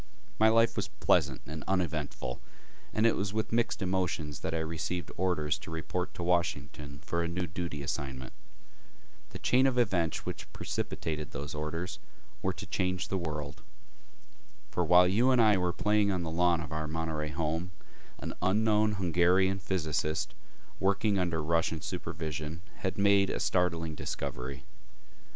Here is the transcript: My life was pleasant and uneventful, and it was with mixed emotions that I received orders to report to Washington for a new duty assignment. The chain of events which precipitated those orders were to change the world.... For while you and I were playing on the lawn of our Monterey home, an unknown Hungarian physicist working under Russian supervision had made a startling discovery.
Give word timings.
My 0.39 0.49
life 0.49 0.75
was 0.75 0.87
pleasant 0.87 1.41
and 1.45 1.63
uneventful, 1.67 2.41
and 2.91 3.05
it 3.05 3.15
was 3.15 3.33
with 3.33 3.51
mixed 3.51 3.83
emotions 3.83 4.39
that 4.39 4.51
I 4.55 4.61
received 4.61 5.11
orders 5.15 5.59
to 5.59 5.69
report 5.69 6.15
to 6.15 6.23
Washington 6.23 6.97
for 7.05 7.21
a 7.21 7.27
new 7.27 7.45
duty 7.45 7.83
assignment. 7.83 8.33
The 9.29 9.37
chain 9.37 9.67
of 9.67 9.77
events 9.77 10.25
which 10.25 10.51
precipitated 10.53 11.29
those 11.29 11.53
orders 11.53 11.99
were 12.41 12.51
to 12.51 12.65
change 12.65 13.09
the 13.09 13.17
world.... 13.19 13.61
For 14.71 14.83
while 14.83 15.07
you 15.07 15.29
and 15.29 15.39
I 15.39 15.55
were 15.59 15.71
playing 15.71 16.11
on 16.11 16.23
the 16.23 16.31
lawn 16.31 16.61
of 16.61 16.71
our 16.71 16.87
Monterey 16.87 17.29
home, 17.29 17.69
an 18.17 18.33
unknown 18.41 18.93
Hungarian 18.93 19.59
physicist 19.59 20.33
working 20.79 21.19
under 21.19 21.43
Russian 21.43 21.81
supervision 21.81 22.63
had 22.77 22.97
made 22.97 23.29
a 23.29 23.39
startling 23.39 23.93
discovery. 23.93 24.63